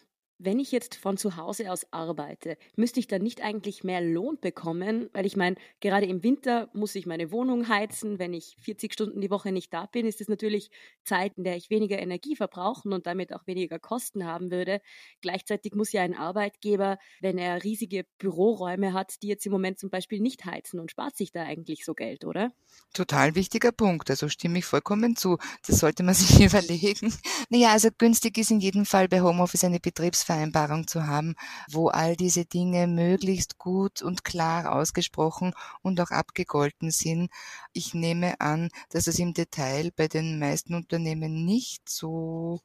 Wenn 0.45 0.59
ich 0.59 0.73
jetzt 0.73 0.97
von 0.97 1.17
zu 1.17 1.37
Hause 1.37 1.71
aus 1.71 1.87
arbeite, 1.93 2.59
müsste 2.75 2.99
ich 2.99 3.07
dann 3.07 3.23
nicht 3.23 3.43
eigentlich 3.43 3.85
mehr 3.85 4.01
Lohn 4.01 4.39
bekommen? 4.41 5.09
Weil 5.13 5.25
ich 5.25 5.37
meine, 5.37 5.55
gerade 5.79 6.07
im 6.07 6.25
Winter 6.25 6.69
muss 6.73 6.97
ich 6.97 7.07
meine 7.07 7.31
Wohnung 7.31 7.69
heizen. 7.69 8.19
Wenn 8.19 8.35
ich 8.35 8.57
40 8.59 8.93
Stunden 8.93 9.21
die 9.21 9.31
Woche 9.31 9.53
nicht 9.53 9.73
da 9.73 9.87
bin, 9.87 10.05
ist 10.05 10.21
es 10.21 10.27
natürlich 10.27 10.73
Zeit, 11.05 11.35
in 11.37 11.45
der 11.45 11.57
ich 11.57 11.71
weniger 11.71 11.97
Energie 11.97 12.35
verbrauchen 12.35 12.93
und 12.93 13.07
damit 13.07 13.33
auch 13.33 13.47
weniger 13.47 13.79
Kosten 13.79 14.27
haben 14.27 14.51
würde. 14.51 14.81
Gleichzeitig 15.21 15.77
muss 15.77 15.93
ja 15.93 16.03
ein 16.03 16.17
Arbeitgeber, 16.17 16.99
wenn 17.21 17.39
er 17.39 17.63
riesige 17.63 18.05
Büroräume 18.19 18.95
hat, 18.95 19.23
die 19.23 19.29
jetzt 19.29 19.47
im 19.47 19.53
Moment 19.53 19.79
zum 19.79 19.91
Beispiel 19.91 20.19
nicht 20.19 20.45
heizen 20.45 20.81
und 20.81 20.91
spart 20.91 21.17
sich 21.17 21.31
da 21.31 21.45
eigentlich 21.45 21.85
so 21.85 21.95
Geld, 21.95 22.25
oder? 22.25 22.51
Total 22.95 23.37
wichtiger 23.37 23.71
Punkt. 23.71 24.11
Also 24.11 24.29
stimme 24.29 24.59
ich 24.59 24.65
vollkommen 24.65 25.15
zu. 25.15 25.39
Das 25.65 25.79
sollte 25.79 26.03
man 26.03 26.15
sich 26.17 26.45
überlegen. 26.45 27.15
Naja, 27.49 27.71
also 27.71 27.91
günstig 27.97 28.39
ist 28.39 28.51
in 28.51 28.59
jedem 28.59 28.87
Fall 28.87 29.07
bei 29.07 29.21
Homeoffice 29.21 29.63
eine 29.63 29.79
Betriebsvereinbarung 29.79 30.32
Betriebsvereinbarung 30.33 30.87
zu 30.87 31.07
haben, 31.07 31.35
wo 31.71 31.89
all 31.89 32.17
diese 32.17 32.45
Dinge 32.45 32.87
möglichst 32.87 33.59
gut 33.59 34.03
und 34.03 34.25
klar 34.25 34.73
ausgesprochen 34.75 35.55
und 35.83 36.01
auch 36.01 36.11
abgegolten 36.11 36.91
sind. 36.91 37.31
Ich 37.73 37.95
nehme 37.95 38.41
an, 38.41 38.71
dass 38.91 39.07
es 39.07 39.19
im 39.19 39.35
Detail 39.35 39.91
bei 39.95 40.09
den 40.09 40.39
meisten 40.39 40.75
Unternehmen 40.75 41.45
nicht 41.45 41.89
so 41.89 42.61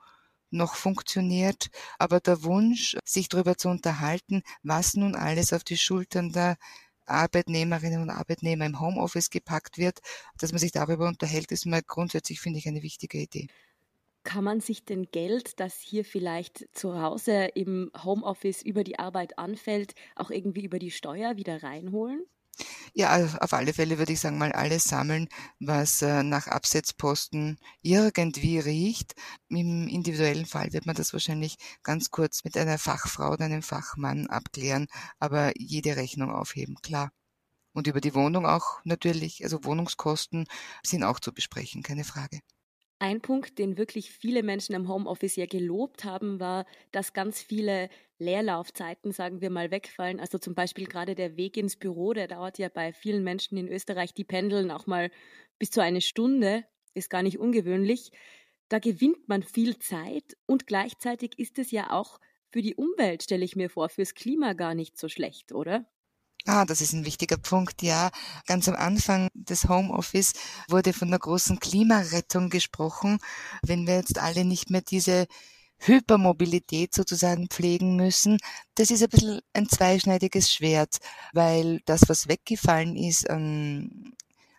noch 0.50 0.76
funktioniert, 0.76 1.70
aber 2.00 2.22
der 2.22 2.44
Wunsch, 2.44 2.96
sich 3.04 3.28
darüber 3.28 3.58
zu 3.58 3.68
unterhalten, 3.70 4.44
was 4.64 4.94
nun 4.94 5.16
alles 5.16 5.52
auf 5.52 5.64
die 5.66 5.78
Schultern 5.78 6.32
der 6.32 6.58
Arbeitnehmerinnen 7.06 8.02
und 8.02 8.10
Arbeitnehmer 8.10 8.66
im 8.66 8.80
Homeoffice 8.80 9.30
gepackt 9.30 9.78
wird, 9.78 10.00
dass 10.38 10.52
man 10.52 10.60
sich 10.60 10.72
darüber 10.72 11.08
unterhält, 11.08 11.52
ist 11.52 11.66
mal 11.66 11.82
grundsätzlich, 11.84 12.40
finde 12.40 12.60
ich, 12.60 12.68
eine 12.68 12.82
wichtige 12.82 13.18
Idee. 13.18 13.48
Kann 14.28 14.44
man 14.44 14.60
sich 14.60 14.84
denn 14.84 15.10
Geld, 15.10 15.58
das 15.62 15.80
hier 15.80 16.04
vielleicht 16.04 16.68
zu 16.76 17.02
Hause 17.02 17.46
im 17.56 17.90
Homeoffice 18.04 18.62
über 18.62 18.84
die 18.84 19.00
Arbeit 19.00 19.40
anfällt, 19.40 19.94
auch 20.18 20.32
irgendwie 20.32 20.66
über 20.66 20.80
die 20.80 20.92
Steuer 20.92 21.38
wieder 21.38 21.64
reinholen? 21.64 22.26
Ja, 22.94 23.38
auf 23.40 23.54
alle 23.54 23.74
Fälle 23.74 23.98
würde 23.98 24.12
ich 24.14 24.20
sagen, 24.20 24.38
mal 24.38 24.52
alles 24.52 24.86
sammeln, 24.86 25.28
was 25.60 26.02
äh, 26.02 26.24
nach 26.24 26.48
Absetzposten 26.48 27.58
irgendwie 27.82 28.60
riecht. 28.60 29.14
Im 29.50 29.88
individuellen 29.88 30.46
Fall 30.46 30.74
wird 30.74 30.86
man 30.86 30.96
das 30.96 31.14
wahrscheinlich 31.14 31.56
ganz 31.84 32.12
kurz 32.12 32.44
mit 32.44 32.58
einer 32.58 32.78
Fachfrau 32.78 33.32
oder 33.34 33.46
einem 33.46 33.62
Fachmann 33.62 34.28
abklären, 34.28 34.88
aber 35.20 35.54
jede 35.58 35.96
Rechnung 35.96 36.32
aufheben, 36.32 36.76
klar. 36.82 37.12
Und 37.74 37.88
über 37.88 38.02
die 38.02 38.16
Wohnung 38.16 38.46
auch 38.46 38.80
natürlich, 38.86 39.44
also 39.44 39.64
Wohnungskosten 39.64 40.48
sind 40.84 41.04
auch 41.04 41.20
zu 41.20 41.34
besprechen, 41.34 41.84
keine 41.84 42.04
Frage. 42.06 42.42
Ein 43.00 43.22
Punkt, 43.22 43.60
den 43.60 43.78
wirklich 43.78 44.10
viele 44.12 44.42
Menschen 44.42 44.74
im 44.74 44.88
Homeoffice 44.90 45.36
ja 45.36 45.46
gelobt 45.46 46.04
haben, 46.04 46.40
war, 46.40 46.66
dass 46.92 47.14
ganz 47.14 47.42
viele 47.42 47.90
Leerlaufzeiten, 48.18 49.12
sagen 49.12 49.40
wir 49.40 49.52
mal, 49.52 49.70
wegfallen. 49.70 50.20
Also 50.20 50.40
zum 50.40 50.56
Beispiel 50.56 50.88
gerade 50.88 51.14
der 51.14 51.38
Weg 51.38 51.58
ins 51.58 51.76
Büro, 51.76 52.14
der 52.14 52.28
dauert 52.28 52.58
ja 52.58 52.70
bei 52.70 52.94
vielen 52.94 53.24
Menschen 53.24 53.56
in 53.58 53.68
Österreich, 53.68 54.14
die 54.16 54.24
pendeln 54.24 54.72
auch 54.72 54.88
mal 54.88 55.12
bis 55.60 55.70
zu 55.70 55.82
eine 55.82 56.02
Stunde, 56.02 56.66
ist 56.96 57.12
gar 57.12 57.22
nicht 57.22 57.38
ungewöhnlich. 57.38 58.12
Da 58.70 58.80
gewinnt 58.80 59.28
man 59.28 59.44
viel 59.44 59.78
Zeit 59.78 60.36
und 60.48 60.66
gleichzeitig 60.66 61.38
ist 61.38 61.60
es 61.60 61.70
ja 61.72 61.92
auch 61.92 62.20
für 62.52 62.64
die 62.64 62.76
Umwelt, 62.76 63.22
stelle 63.24 63.46
ich 63.46 63.56
mir 63.56 63.70
vor, 63.70 63.90
fürs 63.90 64.16
Klima 64.16 64.54
gar 64.54 64.74
nicht 64.74 64.98
so 64.98 65.08
schlecht, 65.08 65.52
oder? 65.52 65.88
Ah, 66.50 66.64
das 66.66 66.80
ist 66.80 66.94
ein 66.94 67.06
wichtiger 67.06 67.36
Punkt, 67.38 67.82
ja. 67.82 68.10
Ganz 68.46 68.70
am 68.70 68.76
Anfang 68.76 69.28
des 69.34 69.68
Homeoffice 69.68 70.32
wurde 70.70 70.94
von 70.94 71.10
der 71.10 71.20
großen 71.20 71.60
Klimarettung 71.60 72.50
gesprochen. 72.50 73.20
Wenn 73.64 73.86
wir 73.86 73.96
jetzt 73.96 74.18
alle 74.18 74.46
nicht 74.46 74.70
mehr 74.70 74.82
diese 74.82 75.28
Hypermobilität 75.80 76.94
sozusagen 76.94 77.50
pflegen 77.50 77.98
müssen, 77.98 78.38
das 78.76 78.92
ist 78.92 79.04
ein 79.04 79.10
bisschen 79.10 79.42
ein 79.54 79.68
zweischneidiges 79.68 80.52
Schwert, 80.54 80.98
weil 81.34 81.82
das, 81.86 82.04
was 82.08 82.30
weggefallen 82.30 82.96
ist 82.96 83.30
an, 83.30 84.14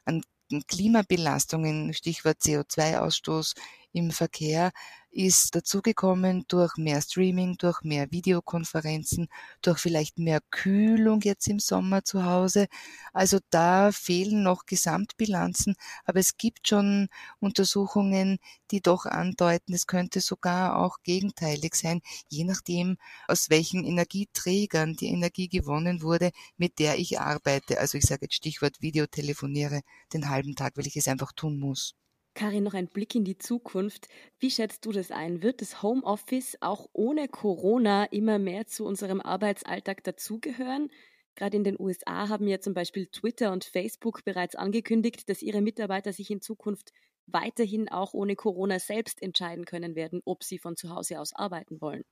an 0.05 0.23
Klimabelastungen, 0.69 1.95
Stichwort 1.95 2.39
CO2-Ausstoß 2.43 3.55
im 3.93 4.11
Verkehr, 4.11 4.73
ist 5.19 5.57
dazugekommen 5.57 6.45
durch 6.47 6.77
mehr 6.77 7.03
Streaming, 7.03 7.57
durch 7.59 7.83
mehr 7.83 8.13
Videokonferenzen, 8.13 9.27
durch 9.63 9.81
vielleicht 9.81 10.21
mehr 10.21 10.41
Kühlung 10.53 11.23
jetzt 11.23 11.49
im 11.49 11.59
Sommer 11.59 12.05
zu 12.05 12.25
Hause. 12.25 12.69
Also 13.13 13.41
da 13.51 13.91
fehlen 13.91 14.45
noch 14.45 14.65
Gesamtbilanzen, 14.65 15.75
aber 16.05 16.21
es 16.21 16.37
gibt 16.37 16.69
schon 16.69 17.09
Untersuchungen, 17.41 18.39
die 18.71 18.81
doch 18.81 19.07
andeuten, 19.07 19.75
es 19.75 19.89
könnte 19.89 20.21
sogar 20.21 20.77
auch 20.77 20.99
gegenteilig 21.03 21.75
sein, 21.75 22.01
je 22.29 22.45
nachdem, 22.45 22.97
aus 23.27 23.51
welchen 23.51 23.85
Energieträgern 23.85 24.95
die 24.95 25.09
Energie 25.09 25.49
gewonnen 25.49 26.01
wurde, 26.01 26.31
mit 26.57 26.79
der 26.79 26.97
ich 26.97 27.19
arbeite. 27.19 27.81
Also 27.81 27.99
ich 27.99 28.05
sage 28.05 28.27
jetzt 28.27 28.37
Stichwort 28.37 28.81
Videotelefoniere 28.83 29.81
den 30.13 30.29
halben 30.29 30.55
Tag, 30.55 30.77
weil 30.77 30.87
ich 30.87 30.97
es 30.97 31.09
einfach 31.09 31.33
tun 31.33 31.59
muss. 31.59 31.97
Karin, 32.39 32.63
noch 32.63 32.75
ein 32.75 32.87
Blick 32.87 33.17
in 33.17 33.25
die 33.25 33.37
Zukunft. 33.37 34.07
Wie 34.39 34.53
schätzt 34.53 34.87
du 34.87 34.93
das 34.93 35.11
ein? 35.11 35.43
Wird 35.43 35.61
das 35.61 35.83
Homeoffice 35.83 36.57
auch 36.61 36.89
ohne 36.93 37.27
Corona 37.27 38.05
immer 38.05 38.39
mehr 38.39 38.69
zu 38.69 38.87
unserem 38.87 39.21
Arbeitsalltag 39.21 40.05
dazugehören? 40.05 40.89
Gerade 41.35 41.57
in 41.57 41.65
den 41.65 41.75
USA 41.81 42.29
haben 42.29 42.47
ja 42.47 42.61
zum 42.61 42.75
Beispiel 42.75 43.09
Twitter 43.09 43.51
und 43.51 43.65
Facebook 43.65 44.25
bereits 44.25 44.55
angekündigt, 44.55 45.29
dass 45.29 45.43
ihre 45.43 45.61
Mitarbeiter 45.61 46.13
sich 46.13 46.31
in 46.31 46.41
Zukunft 46.41 46.93
weiterhin 47.27 47.89
auch 47.89 48.15
ohne 48.15 48.37
Corona 48.37 48.79
selbst 48.79 49.21
entscheiden 49.21 49.65
können 49.65 49.97
werden, 49.97 50.23
ob 50.25 50.45
sie 50.45 50.61
von 50.61 50.77
zu 50.77 50.91
Hause 50.91 51.19
aus 51.19 51.35
arbeiten 51.35 51.81
wollen. 51.81 52.05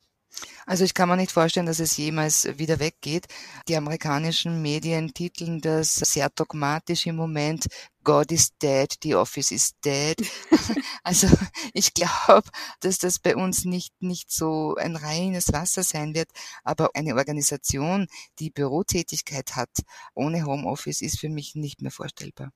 Also 0.67 0.85
ich 0.85 0.95
kann 0.95 1.09
mir 1.09 1.17
nicht 1.17 1.31
vorstellen, 1.31 1.67
dass 1.67 1.79
es 1.79 1.97
jemals 1.97 2.59
wieder 2.59 2.81
weggeht. 2.81 3.27
Die 3.69 3.77
amerikanischen 3.77 4.63
Medien 4.63 5.15
titeln 5.15 5.61
das 5.61 5.95
sehr 5.95 6.29
dogmatisch 6.29 7.07
im 7.07 7.17
Moment. 7.17 7.67
God 8.03 8.33
is 8.33 8.51
dead, 8.59 8.93
the 9.03 9.15
office 9.15 9.53
is 9.53 9.75
dead. 9.85 10.17
also 11.05 11.29
ich 11.73 11.95
glaube, 11.95 12.49
dass 12.81 12.99
das 12.99 13.19
bei 13.19 13.37
uns 13.37 13.65
nicht, 13.65 13.95
nicht 14.01 14.31
so 14.33 14.75
ein 14.75 14.97
reines 14.97 15.53
Wasser 15.53 15.83
sein 15.83 16.15
wird. 16.15 16.29
Aber 16.65 16.91
eine 16.95 17.15
Organisation, 17.15 18.09
die 18.41 18.51
Bürotätigkeit 18.51 19.55
hat, 19.55 19.71
ohne 20.15 20.45
Homeoffice, 20.45 21.01
ist 21.01 21.21
für 21.21 21.29
mich 21.29 21.55
nicht 21.55 21.81
mehr 21.81 21.93
vorstellbar. 21.93 22.51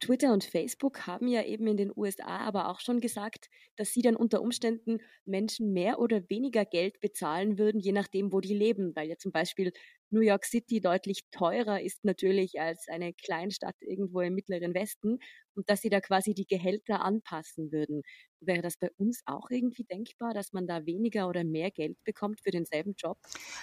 Twitter 0.00 0.32
und 0.32 0.44
Facebook 0.44 1.06
haben 1.06 1.28
ja 1.28 1.42
eben 1.44 1.66
in 1.66 1.76
den 1.76 1.92
USA 1.94 2.38
aber 2.38 2.68
auch 2.68 2.80
schon 2.80 3.00
gesagt, 3.00 3.48
dass 3.76 3.92
sie 3.92 4.02
dann 4.02 4.16
unter 4.16 4.40
Umständen 4.42 4.98
Menschen 5.26 5.72
mehr 5.72 5.98
oder 6.00 6.28
weniger 6.30 6.64
Geld 6.64 7.00
bezahlen 7.00 7.58
würden, 7.58 7.80
je 7.80 7.92
nachdem, 7.92 8.32
wo 8.32 8.40
die 8.40 8.54
leben, 8.54 8.96
weil 8.96 9.08
ja 9.08 9.18
zum 9.18 9.32
Beispiel 9.32 9.72
New 10.10 10.20
York 10.20 10.44
City 10.44 10.80
deutlich 10.80 11.22
teurer 11.30 11.80
ist 11.80 12.04
natürlich 12.04 12.60
als 12.60 12.86
eine 12.88 13.12
Kleinstadt 13.14 13.76
irgendwo 13.80 14.20
im 14.20 14.34
mittleren 14.34 14.74
Westen 14.74 15.18
und 15.54 15.68
dass 15.70 15.80
sie 15.80 15.90
da 15.90 16.00
quasi 16.00 16.34
die 16.34 16.46
Gehälter 16.46 17.02
anpassen 17.02 17.72
würden. 17.72 18.02
Wäre 18.40 18.62
das 18.62 18.76
bei 18.76 18.90
uns 18.96 19.22
auch 19.26 19.50
irgendwie 19.50 19.84
denkbar, 19.84 20.34
dass 20.34 20.52
man 20.52 20.66
da 20.66 20.86
weniger 20.86 21.28
oder 21.28 21.44
mehr 21.44 21.70
Geld 21.70 22.02
bekommt 22.04 22.40
für 22.42 22.50
denselben 22.50 22.94
Job? 22.96 23.18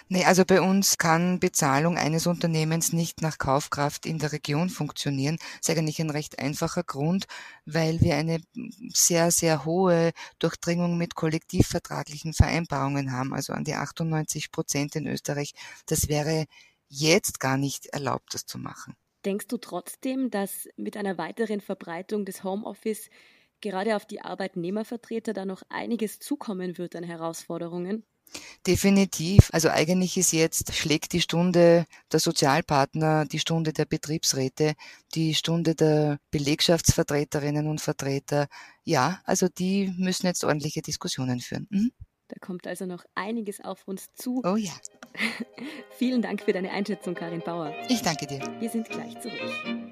Nee, 0.10 0.24
also 0.26 0.46
bei 0.46 0.62
uns 0.62 0.98
kann 0.98 1.40
Bezahlung 1.40 1.98
eines 1.98 2.28
Unternehmens 2.28 2.94
nicht 2.94 3.22
nach 3.22 3.38
Kaufkraft 3.38 4.06
in 4.06 4.20
der 4.20 4.32
Region 4.32 4.70
funktionieren. 4.70 5.38
Das 5.62 5.70
ist 5.70 5.78
eigentlich 5.78 6.00
ein 6.00 6.10
recht 6.10 6.40
einfacher 6.40 6.84
Grund, 6.84 7.26
weil 7.66 8.02
wir 8.02 8.16
eine 8.16 8.40
sehr, 8.94 9.32
sehr 9.32 9.66
hohe 9.66 10.12
Durchdringung 10.40 10.98
mit 10.98 11.16
kollektivvertraglichen 11.16 12.34
Vereinbarungen 12.34 13.12
haben, 13.12 13.34
also 13.34 13.54
an 13.54 13.64
die 13.64 13.76
98 13.76 14.52
Prozent 14.52 14.96
in 14.96 15.08
Österreich. 15.08 15.54
Das 15.88 16.08
wäre 16.08 16.37
jetzt 16.88 17.40
gar 17.40 17.58
nicht 17.58 17.88
erlaubt, 17.88 18.34
das 18.34 18.46
zu 18.46 18.58
machen. 18.58 18.96
Denkst 19.26 19.48
du 19.48 19.58
trotzdem, 19.58 20.30
dass 20.30 20.68
mit 20.78 20.96
einer 20.96 21.18
weiteren 21.18 21.62
Verbreitung 21.62 22.24
des 22.26 22.44
Homeoffice 22.44 23.10
gerade 23.62 23.96
auf 23.96 24.06
die 24.06 24.22
Arbeitnehmervertreter 24.22 25.34
da 25.34 25.46
noch 25.46 25.64
einiges 25.70 26.20
zukommen 26.20 26.78
wird 26.78 26.96
an 26.96 27.04
Herausforderungen? 27.04 28.06
Definitiv. 28.66 29.50
Also 29.54 29.70
eigentlich 29.70 30.18
ist 30.18 30.34
jetzt, 30.34 30.74
schlägt 30.76 31.14
die 31.14 31.22
Stunde 31.22 31.86
der 32.12 32.20
Sozialpartner, 32.20 33.26
die 33.26 33.40
Stunde 33.40 33.72
der 33.72 33.86
Betriebsräte, 33.86 34.74
die 35.16 35.34
Stunde 35.34 35.76
der 35.76 36.20
Belegschaftsvertreterinnen 36.32 37.68
und 37.68 37.80
Vertreter. 37.80 38.48
Ja, 38.84 39.22
also 39.24 39.48
die 39.48 39.94
müssen 39.98 40.28
jetzt 40.28 40.44
ordentliche 40.44 40.82
Diskussionen 40.82 41.40
führen. 41.40 41.68
Mhm. 41.70 41.92
Da 42.28 42.36
kommt 42.40 42.68
also 42.68 42.86
noch 42.86 43.06
einiges 43.16 43.64
auf 43.64 43.88
uns 43.88 44.14
zu. 44.14 44.42
Oh 44.44 44.58
ja. 44.58 44.74
Vielen 45.92 46.22
Dank 46.22 46.42
für 46.42 46.54
deine 46.54 46.72
Einschätzung, 46.72 47.14
Karin 47.14 47.42
Bauer. 47.42 47.74
Ich 47.90 48.02
danke 48.02 48.28
dir. 48.28 48.40
Wir 48.60 48.70
sind 48.70 48.90
gleich 48.90 49.20
zurück. 49.22 49.88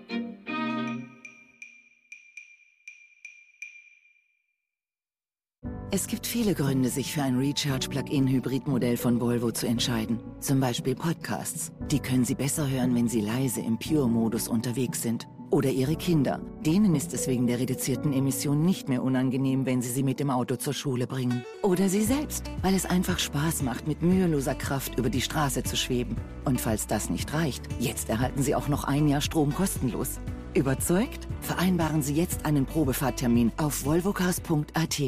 Es 5.91 6.07
gibt 6.07 6.27
viele 6.27 6.55
Gründe, 6.55 6.89
sich 6.89 7.13
für 7.13 7.23
ein 7.23 7.37
Recharge-Plug-in-Hybrid-Modell 7.37 8.97
von 8.97 9.21
Volvo 9.21 9.51
zu 9.51 9.65
entscheiden. 9.65 10.19
Zum 10.41 10.59
Beispiel 10.59 10.93
Podcasts. 10.93 11.71
Die 11.89 11.99
können 11.99 12.25
Sie 12.25 12.35
besser 12.35 12.69
hören, 12.69 12.93
wenn 12.95 13.07
Sie 13.07 13.21
leise 13.21 13.61
im 13.61 13.79
Pure-Modus 13.79 14.49
unterwegs 14.49 15.01
sind 15.01 15.25
Oder 15.55 15.69
Ihre 15.69 15.95
Kinder. 15.95 16.41
Denen 16.65 16.95
ist 16.95 17.13
es 17.13 17.27
wegen 17.27 17.47
der 17.47 17.59
reduzierten 17.59 18.11
Emission 18.11 18.65
nicht 18.65 18.89
mehr 18.89 19.01
unangenehm, 19.01 19.65
wenn 19.65 19.81
Sie 19.81 19.89
sie 19.89 20.03
mit 20.03 20.19
dem 20.19 20.29
Auto 20.29 20.57
zur 20.57 20.73
Schule 20.73 21.07
bringen. 21.07 21.45
Oder 21.61 21.87
Sie 21.87 22.01
selbst, 22.01 22.51
weil 22.61 22.75
es 22.75 22.85
einfach 22.85 23.19
Spaß 23.19 23.61
macht, 23.61 23.87
mit 23.87 24.01
müheloser 24.01 24.53
Kraft 24.53 24.99
über 24.99 25.09
die 25.09 25.21
Straße 25.21 25.63
zu 25.63 25.77
schweben. 25.77 26.17
Und 26.43 26.59
falls 26.59 26.87
das 26.87 27.09
nicht 27.09 27.33
reicht, 27.33 27.63
jetzt 27.79 28.09
erhalten 28.09 28.43
Sie 28.43 28.53
auch 28.53 28.67
noch 28.67 28.83
ein 28.83 29.07
Jahr 29.07 29.21
Strom 29.21 29.55
kostenlos. 29.55 30.19
Überzeugt? 30.53 31.25
Vereinbaren 31.39 32.01
Sie 32.01 32.15
jetzt 32.15 32.45
einen 32.45 32.65
Probefahrttermin 32.65 33.53
auf 33.55 33.85
volvocars.at. 33.85 35.01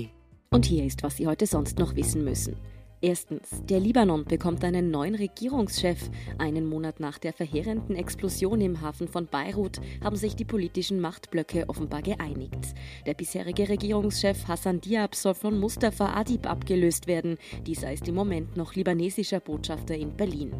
Und 0.51 0.65
hier 0.65 0.85
ist, 0.85 1.03
was 1.03 1.17
Sie 1.17 1.27
heute 1.27 1.45
sonst 1.45 1.77
noch 1.77 1.93
wissen 1.97 2.23
müssen. 2.23 2.55
Erstens, 2.99 3.63
der 3.69 3.79
Libanon 3.79 4.25
bekommt 4.25 4.63
einen 4.63 4.89
neuen 4.89 5.13
Regierungschef. 5.13 6.09
Einen 6.39 6.65
Monat 6.65 6.99
nach 6.99 7.19
der 7.19 7.31
verheerenden 7.31 7.95
Explosion 7.95 8.59
im 8.59 8.81
Hafen 8.81 9.07
von 9.07 9.27
Beirut 9.27 9.79
haben 10.03 10.15
sich 10.15 10.35
die 10.35 10.45
politischen 10.45 10.99
Machtblöcke 10.99 11.69
offenbar 11.69 12.01
geeinigt. 12.01 12.73
Der 13.05 13.13
bisherige 13.13 13.69
Regierungschef 13.69 14.47
Hassan 14.47 14.81
Diab 14.81 15.13
soll 15.13 15.35
von 15.35 15.59
Mustafa 15.59 16.15
Adib 16.15 16.49
abgelöst 16.49 17.05
werden. 17.05 17.37
Dieser 17.67 17.93
ist 17.93 18.07
im 18.07 18.15
Moment 18.15 18.57
noch 18.57 18.73
libanesischer 18.73 19.41
Botschafter 19.41 19.95
in 19.95 20.17
Berlin. 20.17 20.51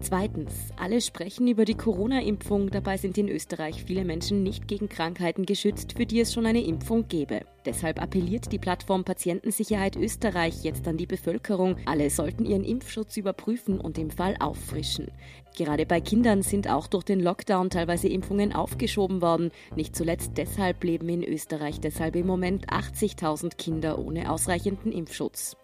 Zweitens, 0.00 0.70
alle 0.76 1.00
sprechen 1.00 1.48
über 1.48 1.64
die 1.64 1.74
Corona-Impfung, 1.74 2.70
dabei 2.70 2.98
sind 2.98 3.16
in 3.16 3.28
Österreich 3.28 3.82
viele 3.84 4.04
Menschen 4.04 4.42
nicht 4.42 4.68
gegen 4.68 4.90
Krankheiten 4.90 5.46
geschützt, 5.46 5.94
für 5.96 6.04
die 6.04 6.20
es 6.20 6.34
schon 6.34 6.44
eine 6.44 6.62
Impfung 6.62 7.08
gäbe. 7.08 7.40
Deshalb 7.66 8.00
appelliert 8.00 8.52
die 8.52 8.60
Plattform 8.60 9.02
Patientensicherheit 9.02 9.96
Österreich 9.96 10.62
jetzt 10.62 10.86
an 10.86 10.96
die 10.96 11.06
Bevölkerung, 11.06 11.76
alle 11.84 12.10
sollten 12.10 12.46
ihren 12.46 12.62
Impfschutz 12.62 13.16
überprüfen 13.16 13.80
und 13.80 13.98
im 13.98 14.10
Fall 14.10 14.36
auffrischen. 14.38 15.10
Gerade 15.56 15.84
bei 15.84 16.00
Kindern 16.00 16.42
sind 16.42 16.70
auch 16.70 16.86
durch 16.86 17.02
den 17.02 17.18
Lockdown 17.18 17.70
teilweise 17.70 18.08
Impfungen 18.08 18.52
aufgeschoben 18.52 19.20
worden. 19.20 19.50
Nicht 19.74 19.96
zuletzt 19.96 20.32
deshalb 20.36 20.84
leben 20.84 21.08
in 21.08 21.24
Österreich 21.24 21.80
deshalb 21.80 22.14
im 22.14 22.26
Moment 22.26 22.68
80.000 22.68 23.56
Kinder 23.56 23.98
ohne 23.98 24.30
ausreichenden 24.30 24.92
Impfschutz. 24.92 25.56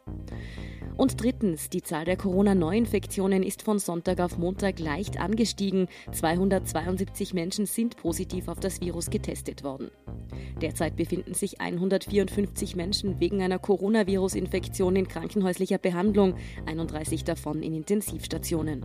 Und 0.97 1.23
drittens, 1.23 1.71
die 1.71 1.83
Zahl 1.83 2.05
der 2.05 2.17
Corona-Neuinfektionen 2.17 3.43
ist 3.43 3.63
von 3.63 3.79
Sonntag 3.79 4.21
auf 4.21 4.39
Montag 4.39 4.79
leicht 4.79 5.19
angestiegen. 5.19 5.89
272 6.13 7.33
Menschen 7.33 7.67
sind 7.67 7.97
positiv 7.97 8.49
auf 8.49 8.61
das 8.61 8.81
Virus 8.81 9.09
getestet 9.09 9.65
worden. 9.65 9.91
Derzeit 10.61 10.97
befinden 10.97 11.35
sich 11.35 11.61
154 11.93 12.77
Menschen 12.77 13.21
wegen 13.21 13.43
einer 13.43 13.59
Coronavirus-Infektion 13.59 14.97
in 14.97 15.09
krankenhäuslicher 15.09 15.79
Behandlung, 15.79 16.37
31 16.67 17.25
davon 17.25 17.63
in 17.63 17.75
Intensivstationen. 17.75 18.85